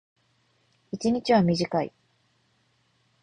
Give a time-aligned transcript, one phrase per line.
[0.91, 1.93] 一日は短い。